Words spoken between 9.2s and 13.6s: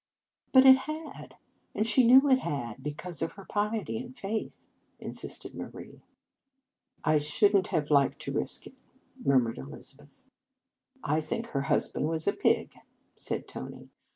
murmured Elizabeth. "/ think her husband was a pig," said